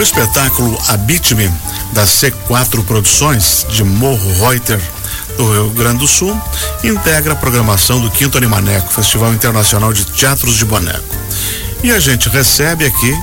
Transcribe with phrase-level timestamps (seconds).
[0.00, 1.52] O espetáculo Habite-me,
[1.92, 4.80] da C4 Produções, de Morro Reuter,
[5.36, 6.40] do Rio Grande do Sul,
[6.82, 11.04] integra a programação do Quinto Animaneco, Festival Internacional de Teatros de Boneco.
[11.84, 13.14] E a gente recebe aqui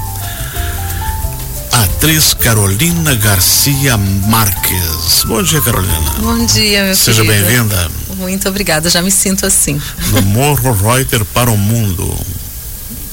[1.71, 5.23] a atriz Carolina Garcia Marques.
[5.25, 6.11] Bom dia, Carolina.
[6.19, 7.89] Bom dia, meu Seja bem-vinda.
[8.17, 9.81] Muito obrigada, já me sinto assim.
[10.11, 12.15] Do Morro Reuter para o mundo.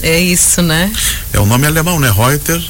[0.02, 0.92] É isso, né?
[1.32, 2.12] É o nome alemão, né?
[2.14, 2.62] Reuter.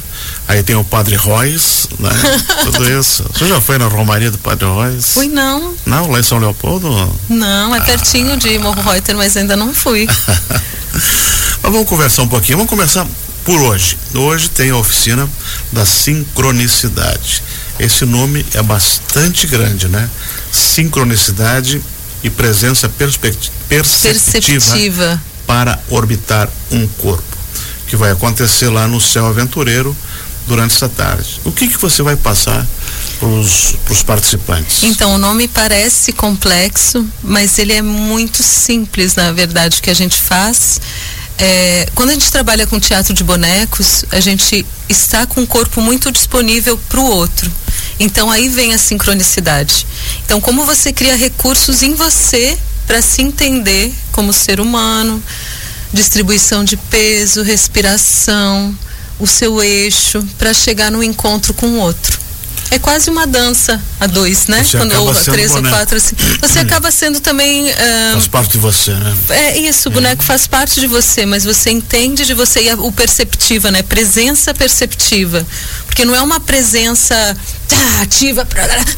[0.47, 2.09] Aí tem o Padre Reus, né?
[2.65, 3.25] Tudo isso.
[3.33, 5.13] Você já foi na Romaria do Padre Reus?
[5.13, 5.73] Fui não.
[5.85, 6.89] Não, lá em São Leopoldo?
[7.27, 8.37] Não, é pertinho ah.
[8.37, 10.07] de Morro Reuter, mas ainda não fui.
[11.63, 12.59] mas vamos conversar um pouquinho.
[12.59, 13.07] Vamos começar
[13.43, 13.97] por hoje.
[14.13, 15.27] Hoje tem a oficina
[15.71, 17.41] da sincronicidade.
[17.79, 20.09] Esse nome é bastante grande, né?
[20.51, 21.81] Sincronicidade
[22.23, 27.37] e presença perspectiva, perceptiva para orbitar um corpo,
[27.87, 29.95] que vai acontecer lá no céu aventureiro
[30.47, 31.41] durante essa tarde.
[31.43, 32.65] O que que você vai passar
[33.19, 34.83] para os participantes?
[34.83, 39.95] Então, o nome parece complexo, mas ele é muito simples, na verdade, o que a
[39.95, 40.79] gente faz.
[41.37, 45.81] É, quando a gente trabalha com teatro de bonecos, a gente está com o corpo
[45.81, 47.51] muito disponível para o outro.
[47.99, 49.85] Então aí vem a sincronicidade.
[50.25, 52.57] Então, como você cria recursos em você
[52.87, 55.21] para se entender como ser humano,
[55.91, 58.77] distribuição de peso, respiração,
[59.19, 62.25] o seu eixo, para chegar no encontro com o outro.
[62.71, 64.63] É quase uma dança a dois, né?
[64.63, 65.67] Você Quando ou a três boneco.
[65.67, 66.15] ou quatro, assim.
[66.41, 67.69] Você acaba sendo também.
[67.69, 69.15] Uh, faz parte de você, né?
[69.29, 70.25] É isso, o boneco é.
[70.25, 73.83] faz parte de você, mas você entende de você e a, o perceptiva, né?
[73.83, 75.45] Presença perceptiva.
[75.85, 77.15] Porque não é uma presença
[77.67, 78.47] tá, ativa.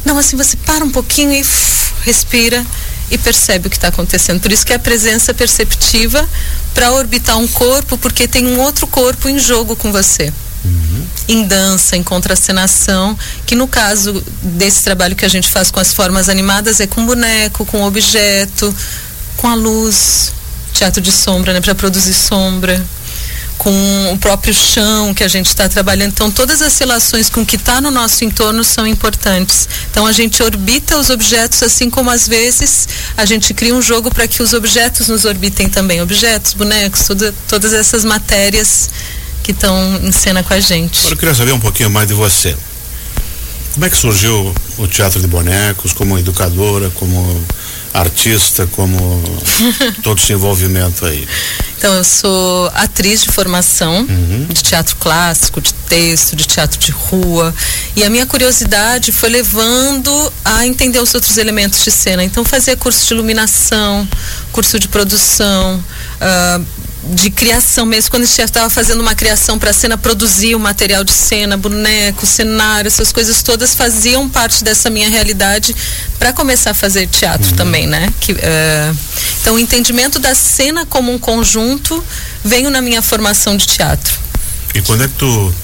[0.04, 2.66] Não, assim, você para um pouquinho e uf, respira
[3.10, 4.40] e percebe o que está acontecendo.
[4.40, 6.28] Por isso que é a presença perceptiva
[6.74, 10.32] para orbitar um corpo, porque tem um outro corpo em jogo com você.
[10.64, 11.06] Uhum.
[11.28, 15.94] Em dança, em contracenação, que no caso desse trabalho que a gente faz com as
[15.94, 18.74] formas animadas é com boneco, com objeto,
[19.36, 20.32] com a luz,
[20.72, 22.84] teatro de sombra, né, para produzir sombra
[23.58, 26.12] com o próprio chão que a gente está trabalhando.
[26.12, 29.68] Então, todas as relações com o que está no nosso entorno são importantes.
[29.90, 34.14] Então, a gente orbita os objetos, assim como às vezes a gente cria um jogo
[34.14, 36.00] para que os objetos nos orbitem também.
[36.00, 38.88] Objetos, bonecos, toda, todas essas matérias
[39.42, 41.00] que estão em cena com a gente.
[41.00, 42.56] Agora eu queria saber um pouquinho mais de você.
[43.72, 47.44] Como é que surgiu o teatro de bonecos como educadora, como
[47.92, 49.22] artista, como
[50.02, 51.26] todo esse envolvimento aí?
[51.78, 54.46] Então, eu sou atriz de formação, uhum.
[54.48, 57.54] de teatro clássico, de texto, de teatro de rua.
[57.94, 62.24] E a minha curiosidade foi levando a entender os outros elementos de cena.
[62.24, 64.08] Então, fazia curso de iluminação,
[64.50, 65.76] curso de produção.
[66.20, 66.66] Uh,
[67.02, 71.04] de criação mesmo, quando a gente estava fazendo uma criação para cena, produzia o material
[71.04, 75.74] de cena, boneco, cenário, essas coisas todas faziam parte dessa minha realidade
[76.18, 77.56] para começar a fazer teatro uhum.
[77.56, 78.12] também, né?
[78.20, 78.96] Que, uh,
[79.40, 82.04] então, o entendimento da cena como um conjunto
[82.44, 84.18] veio na minha formação de teatro.
[84.74, 85.54] E quando é que tu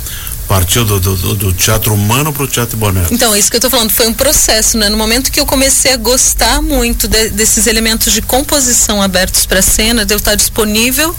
[0.48, 3.12] Partiu do, do, do teatro humano para o teatro boneco.
[3.12, 4.88] Então, isso que eu estou falando foi um processo, né?
[4.88, 9.60] No momento que eu comecei a gostar muito de, desses elementos de composição abertos para
[9.60, 11.14] a cena, de eu estar disponível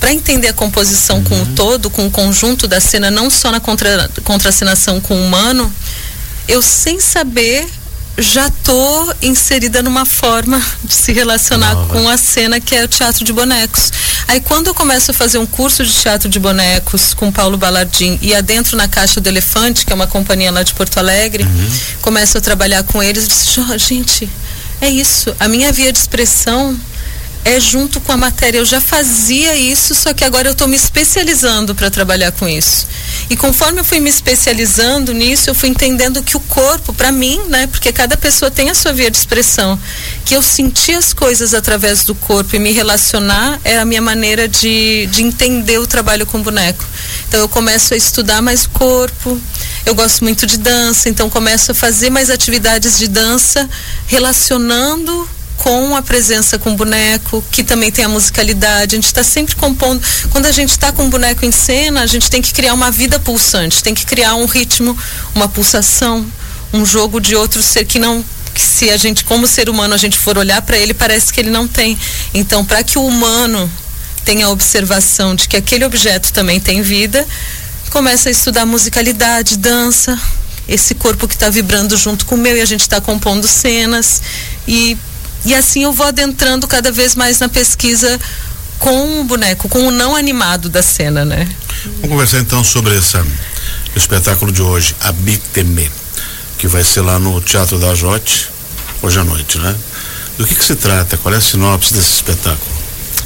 [0.00, 1.24] para entender a composição uhum.
[1.24, 1.54] com o uhum.
[1.54, 5.72] todo, com o conjunto da cena, não só na contra, contracenação com o humano,
[6.46, 7.66] eu sem saber
[8.16, 11.92] já tô inserida numa forma de se relacionar Nova.
[11.92, 13.92] com a cena que é o teatro de bonecos.
[14.28, 18.18] Aí quando eu começo a fazer um curso de teatro de bonecos com Paulo Balardim
[18.22, 21.70] e adentro na Caixa do Elefante, que é uma companhia lá de Porto Alegre, uhum.
[22.00, 24.30] começo a trabalhar com eles, disse, gente,
[24.80, 26.78] é isso, a minha via de expressão
[27.44, 28.58] é junto com a matéria.
[28.58, 32.86] Eu já fazia isso, só que agora eu estou me especializando para trabalhar com isso.
[33.28, 37.40] E conforme eu fui me especializando nisso, eu fui entendendo que o corpo, para mim,
[37.48, 39.78] né, porque cada pessoa tem a sua via de expressão,
[40.24, 44.48] que eu sentir as coisas através do corpo e me relacionar é a minha maneira
[44.48, 46.84] de, de entender o trabalho com boneco.
[47.28, 49.40] Então eu começo a estudar mais o corpo.
[49.84, 53.68] Eu gosto muito de dança, então começo a fazer mais atividades de dança
[54.06, 55.28] relacionando
[55.64, 58.96] com a presença com o boneco, que também tem a musicalidade.
[58.96, 59.98] A gente está sempre compondo.
[60.28, 62.90] Quando a gente está com o boneco em cena, a gente tem que criar uma
[62.90, 64.94] vida pulsante, tem que criar um ritmo,
[65.34, 66.26] uma pulsação,
[66.70, 68.22] um jogo de outro ser que não
[68.52, 71.40] que se a gente como ser humano a gente for olhar para ele parece que
[71.40, 71.98] ele não tem.
[72.34, 73.68] Então, para que o humano
[74.22, 77.26] tenha a observação de que aquele objeto também tem vida,
[77.88, 80.20] começa a estudar musicalidade, dança,
[80.68, 84.20] esse corpo que está vibrando junto com o meu e a gente está compondo cenas
[84.68, 84.98] e
[85.44, 88.20] e assim eu vou adentrando cada vez mais na pesquisa
[88.78, 91.48] com o boneco, com o não animado da cena, né?
[91.84, 93.24] Vamos conversar então sobre essa
[93.94, 95.90] o espetáculo de hoje, Habite-me,
[96.58, 98.48] que vai ser lá no Teatro da Jote,
[99.00, 99.74] hoje à noite, né?
[100.36, 101.16] Do que, que se trata?
[101.16, 102.73] Qual é a sinopse desse espetáculo?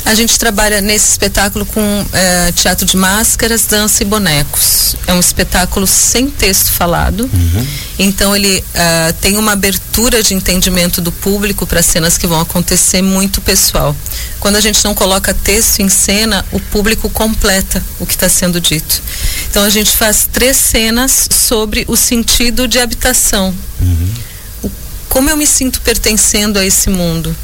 [0.08, 4.96] A gente trabalha nesse espetáculo com é, teatro de máscaras, dança e bonecos.
[5.06, 7.28] É um espetáculo sem texto falado.
[7.30, 7.66] Uhum.
[7.98, 13.02] Então ele uh, tem uma abertura de entendimento do público para cenas que vão acontecer
[13.02, 13.94] muito pessoal.
[14.40, 18.62] Quando a gente não coloca texto em cena, o público completa o que está sendo
[18.62, 19.02] dito.
[19.50, 23.54] Então a gente faz três cenas sobre o sentido de habitação.
[23.78, 24.14] Uhum.
[24.62, 24.70] O,
[25.06, 27.36] como eu me sinto pertencendo a esse mundo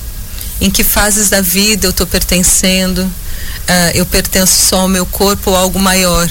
[0.60, 3.10] em que fases da vida eu estou pertencendo, uh,
[3.94, 6.28] eu pertenço só ao meu corpo ou algo maior.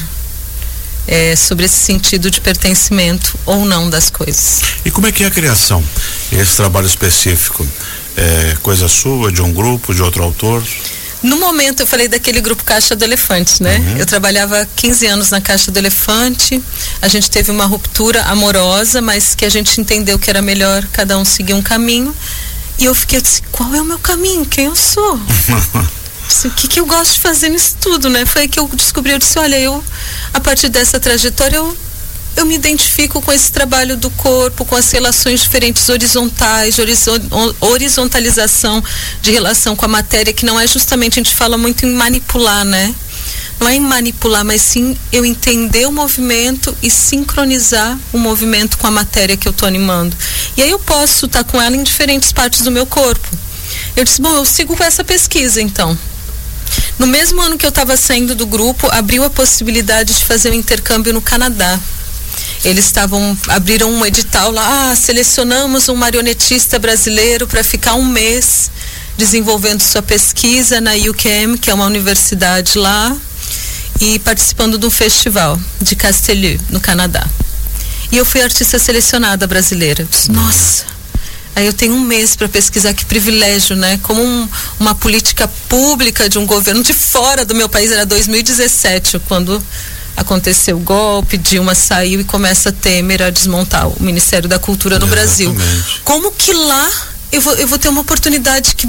[1.06, 4.62] É, sobre esse sentido de pertencimento ou não das coisas.
[4.86, 5.84] E como é que é a criação?
[6.32, 7.68] Esse trabalho específico?
[8.16, 10.64] É coisa sua, de um grupo, de outro autor?
[11.24, 13.78] No momento eu falei daquele grupo Caixa do Elefante, né?
[13.78, 13.98] Uhum.
[13.98, 16.62] Eu trabalhava 15 anos na Caixa do Elefante.
[17.02, 21.18] A gente teve uma ruptura amorosa, mas que a gente entendeu que era melhor cada
[21.18, 22.14] um seguir um caminho.
[22.78, 24.46] E eu fiquei assim, qual é o meu caminho?
[24.46, 25.20] Quem eu sou?
[26.34, 28.26] disse, o que, que eu gosto de fazer nisso tudo, né?
[28.26, 29.84] Foi aí que eu descobri, eu disse, olha, eu,
[30.34, 31.78] a partir dessa trajetória, eu,
[32.36, 36.78] eu me identifico com esse trabalho do corpo, com as relações diferentes horizontais,
[37.62, 38.84] horizontalização
[39.22, 42.66] de relação com a matéria, que não é justamente, a gente fala muito em manipular,
[42.66, 42.94] né?
[43.64, 48.88] Não é em manipular, mas sim eu entender o movimento e sincronizar o movimento com
[48.88, 50.18] a matéria que eu estou animando.
[50.58, 53.26] E aí eu posso estar tá com ela em diferentes partes do meu corpo.
[53.96, 55.98] Eu disse, bom, eu sigo com essa pesquisa então.
[57.00, 60.56] No mesmo ano que eu estava saindo do grupo, abriu a possibilidade de fazer um
[60.56, 61.80] intercâmbio no Canadá.
[62.66, 68.70] Eles estavam abriram um edital lá, ah, selecionamos um marionetista brasileiro para ficar um mês
[69.18, 73.16] desenvolvendo sua pesquisa na UQM, que é uma universidade lá,
[74.04, 77.26] e participando de um festival de Castelhu, no Canadá.
[78.12, 80.06] E eu fui artista selecionada brasileira.
[80.30, 80.84] Nossa,
[81.56, 83.98] aí eu tenho um mês para pesquisar, que privilégio, né?
[84.04, 89.20] Como um, uma política pública de um governo de fora do meu país, era 2017,
[89.20, 89.64] quando
[90.18, 95.08] aconteceu o golpe, Dilma saiu e começa Temer a desmontar o Ministério da Cultura no
[95.08, 95.56] Brasil.
[96.04, 96.92] Como que lá
[97.32, 98.88] eu vou, eu vou ter uma oportunidade que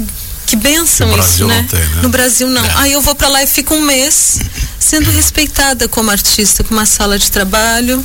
[0.55, 1.65] que benção isso, né?
[1.69, 2.01] Tem, né?
[2.01, 2.65] No Brasil não.
[2.65, 2.71] É.
[2.75, 4.39] Aí eu vou para lá e fico um mês
[4.79, 8.03] sendo respeitada como artista, com uma sala de trabalho.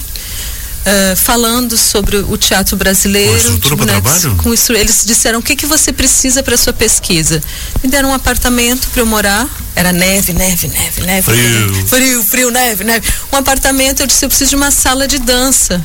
[0.80, 3.32] Uh, falando sobre o teatro brasileiro.
[3.32, 4.36] Com estrutura né, trabalho?
[4.36, 7.42] Com isso, eles disseram o que, que você precisa para sua pesquisa.
[7.82, 9.46] Me deram um apartamento para eu morar.
[9.76, 11.30] Era neve, neve, neve, neve.
[11.30, 11.86] Frio.
[11.86, 13.06] Frio, frio, neve, neve.
[13.30, 15.84] Um apartamento, eu disse, eu preciso de uma sala de dança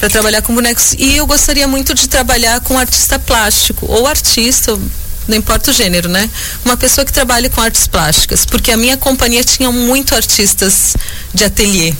[0.00, 0.94] para trabalhar com bonecos.
[0.98, 4.76] E eu gostaria muito de trabalhar com artista plástico, ou artista,
[5.28, 6.28] não importa o gênero, né?
[6.64, 10.96] Uma pessoa que trabalha com artes plásticas, porque a minha companhia tinha muito artistas
[11.32, 11.94] de ateliê.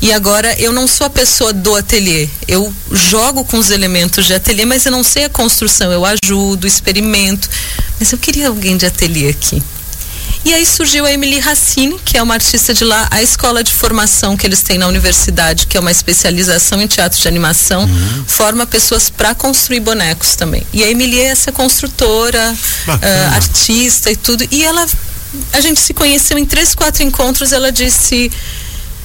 [0.00, 2.28] E agora eu não sou a pessoa do ateliê.
[2.48, 5.92] Eu jogo com os elementos de ateliê, mas eu não sei a construção.
[5.92, 7.48] Eu ajudo, experimento.
[8.00, 9.62] Mas eu queria alguém de ateliê aqui.
[10.44, 13.72] E aí surgiu a Emily Racine, que é uma artista de lá, a escola de
[13.72, 18.24] formação que eles têm na universidade, que é uma especialização em teatro de animação, uhum.
[18.26, 20.66] forma pessoas para construir bonecos também.
[20.72, 22.52] E a Emily é essa construtora,
[22.88, 24.44] uh, artista e tudo.
[24.50, 24.84] E ela,
[25.52, 27.52] a gente se conheceu em três, quatro encontros.
[27.52, 28.30] Ela disse: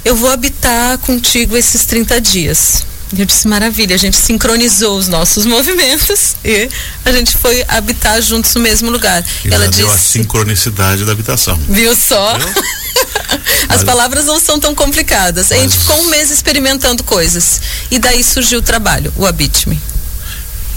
[0.03, 2.83] Eu vou habitar contigo esses 30 dias.
[3.15, 6.69] Eu disse, maravilha, a gente sincronizou os nossos movimentos e
[7.05, 9.23] a gente foi habitar juntos no mesmo lugar.
[9.45, 11.57] E Ela disse, deu a sincronicidade da habitação.
[11.69, 12.37] Viu só?
[12.37, 12.47] Viu?
[13.69, 15.47] As palavras não são tão complicadas.
[15.49, 15.59] Mas...
[15.59, 17.61] A gente ficou um mês experimentando coisas.
[17.89, 19.81] E daí surgiu o trabalho, o Habite-me.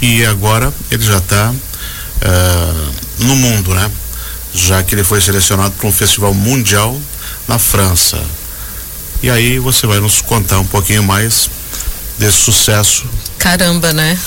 [0.01, 1.55] E agora ele já está uh,
[2.21, 2.73] eh,
[3.19, 3.91] no mundo, né?
[4.53, 6.99] Já que ele foi selecionado para um festival mundial
[7.47, 8.19] na França.
[9.21, 11.49] E aí você vai nos contar um pouquinho mais
[12.21, 13.03] desse sucesso.
[13.39, 14.17] Caramba, né?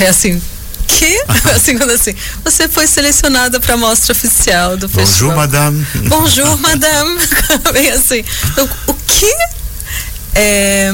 [0.00, 0.40] É assim,
[0.88, 1.22] que?
[1.54, 5.36] assim, quando assim, você foi selecionada para a mostra oficial do Bonjour, festival.
[5.36, 5.86] madame.
[6.08, 7.20] Bonjour, madame.
[7.74, 8.24] Bem assim.
[8.50, 9.30] Então, o que
[10.34, 10.90] é,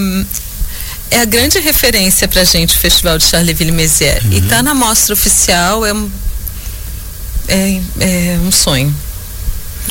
[1.12, 4.24] é a grande referência pra gente o Festival de Charleville-Mézières.
[4.24, 4.32] Uhum.
[4.32, 5.92] E tá na mostra oficial é,
[7.46, 8.92] é, é um sonho.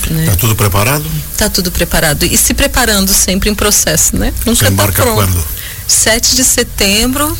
[0.09, 0.25] Né?
[0.25, 1.05] Tá tudo preparado?
[1.38, 2.25] Tá tudo preparado.
[2.25, 4.33] E se preparando sempre em processo, né?
[4.45, 5.45] Nunca Você tá embarca tá quando?
[5.88, 7.38] 7 de setembro,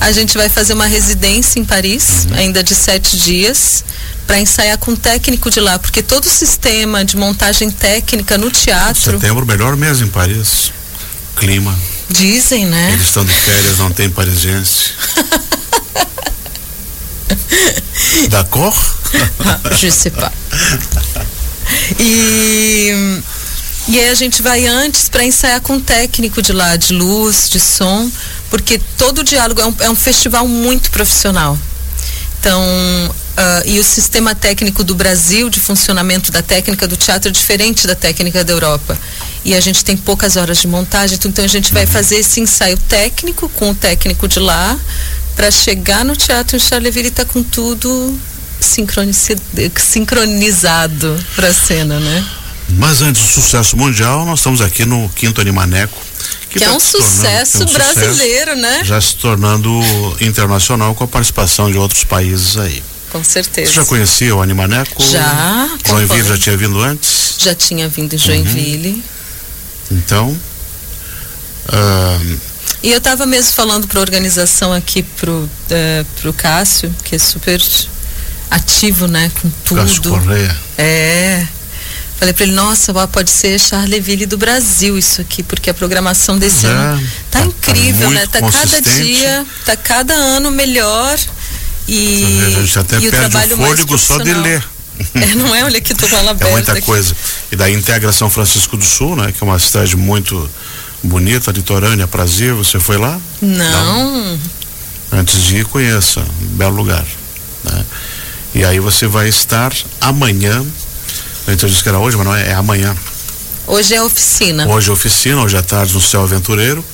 [0.00, 2.36] a gente vai fazer uma residência em Paris, uhum.
[2.36, 3.84] ainda de sete dias,
[4.26, 8.50] para ensaiar com o técnico de lá, porque todo o sistema de montagem técnica no
[8.50, 9.12] teatro.
[9.12, 10.72] Setembro, melhor mês em Paris.
[11.36, 11.78] Clima.
[12.08, 12.92] Dizem, né?
[12.92, 14.92] Eles estão de férias, não tem parisiense.
[18.30, 18.76] D'accord?
[19.78, 20.32] Je sais pas.
[21.98, 23.20] E
[23.90, 27.50] E aí a gente vai antes para ensaiar com o técnico de lá, de luz,
[27.50, 28.08] de som,
[28.48, 31.58] porque todo o diálogo é um, é um festival muito profissional.
[32.38, 37.32] Então, uh, e o sistema técnico do Brasil, de funcionamento da técnica do teatro, é
[37.32, 38.96] diferente da técnica da Europa.
[39.44, 42.78] E a gente tem poucas horas de montagem, então a gente vai fazer esse ensaio
[42.78, 44.78] técnico com o técnico de lá,
[45.34, 48.16] para chegar no teatro em Charleville e tá com tudo
[49.80, 52.24] sincronizado para a cena, né?
[52.76, 55.98] Mas antes do sucesso mundial, nós estamos aqui no Quinto Animaneco.
[56.48, 58.84] Que, que tá é, um sucesso é um brasileiro, sucesso, né?
[58.84, 59.70] Já se tornando
[60.20, 62.82] internacional com a participação de outros países aí.
[63.10, 63.70] Com certeza.
[63.70, 65.02] Você já conhecia o Animaneco?
[65.02, 65.68] Já.
[65.86, 67.36] Joinville já tinha vindo antes?
[67.38, 68.90] Já tinha vindo em Joinville.
[68.90, 69.02] Uhum.
[69.98, 70.40] Então.
[71.68, 72.38] Uh...
[72.82, 77.18] E eu estava mesmo falando para a organização aqui, pro, uh, pro Cássio, que é
[77.18, 77.60] super
[78.50, 79.80] ativo, né, com tudo.
[79.80, 80.56] Cássio Correia.
[80.78, 81.46] É.
[82.20, 86.66] Falei para ele, nossa, pode ser Charleville do Brasil isso aqui, porque a programação desse
[86.66, 88.26] é, ano tá, tá incrível, tá né?
[88.26, 91.18] Tá cada dia, tá cada ano melhor
[91.88, 94.62] e, a gente até e perde o, o fôlego só de ler.
[95.14, 95.64] É, não é?
[95.64, 96.50] Olha aqui, tô com ela aberta.
[96.50, 96.82] É muita aqui.
[96.82, 97.16] coisa.
[97.50, 99.32] E da integração São Francisco do Sul, né?
[99.32, 100.50] Que é uma cidade muito
[101.02, 102.52] bonita, litorânea, prazer.
[102.52, 103.18] Você foi lá?
[103.40, 103.56] Não.
[103.56, 104.40] Não.
[105.10, 106.20] Antes de ir, conheça.
[106.20, 107.06] Um belo lugar.
[107.64, 107.86] Né?
[108.54, 109.72] E aí você vai estar
[110.02, 110.62] amanhã
[111.46, 112.96] a gente disse que era hoje, mas não é, é amanhã.
[113.66, 114.66] Hoje é oficina.
[114.66, 116.84] Hoje é oficina, hoje à tarde no Céu Aventureiro.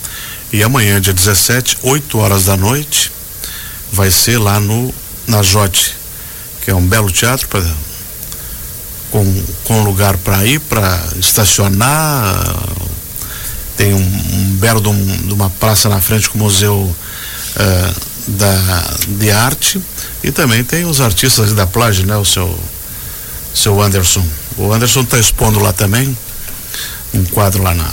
[0.52, 3.10] E amanhã, dia 17, 8 horas da noite,
[3.92, 4.94] vai ser lá no
[5.26, 5.94] na Jote,
[6.62, 7.60] que é um belo teatro pra,
[9.10, 12.56] com, com lugar para ir, para estacionar.
[13.76, 17.94] Tem um, um belo de, um, de, uma praça na frente com o Museu uh,
[18.28, 19.82] da, de Arte.
[20.22, 22.16] E também tem os artistas da Plage, né?
[22.16, 22.58] O seu
[23.56, 24.24] seu Anderson.
[24.58, 26.16] O Anderson está expondo lá também
[27.14, 27.90] um quadro lá na.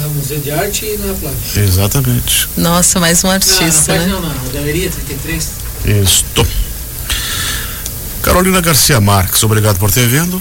[0.00, 1.60] No Museu de Arte e na Plage.
[1.60, 2.48] Exatamente.
[2.56, 3.98] Nossa, mais um artista.
[3.98, 4.34] Não, não, né?
[4.36, 5.50] não, na Galeria 33.
[5.84, 6.24] Isso.
[8.22, 10.40] Carolina Garcia Marques, obrigado por ter vindo.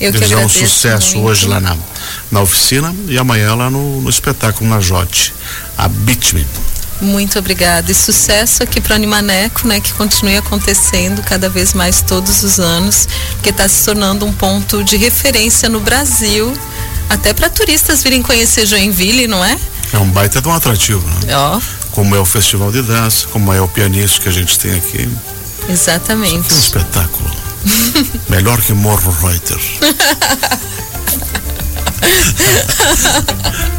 [0.00, 0.44] Eu que agradeço.
[0.44, 1.28] um sucesso muito.
[1.28, 1.76] hoje lá na,
[2.30, 5.34] na oficina e amanhã lá no, no espetáculo na Jote.
[5.76, 6.46] A Bitme.
[7.04, 12.00] Muito obrigada e sucesso aqui para o Animaneco, né, que continue acontecendo cada vez mais
[12.00, 16.52] todos os anos, porque está se tornando um ponto de referência no Brasil,
[17.08, 19.58] até para turistas virem conhecer Joinville, não é?
[19.92, 21.36] É um baita de um atrativo, né?
[21.36, 21.60] Ó.
[21.92, 25.08] Como é o festival de dança, como é o pianista que a gente tem aqui.
[25.68, 26.52] Exatamente.
[26.52, 27.30] É um espetáculo.
[28.28, 29.60] Melhor que Morro Reuter.